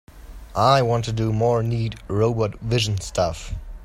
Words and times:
I 0.55 0.81
want 0.81 1.05
to 1.05 1.11
do 1.11 1.31
more 1.31 1.61
neat 1.61 1.93
robot 2.09 2.59
vision 2.59 2.99
stuff. 2.99 3.53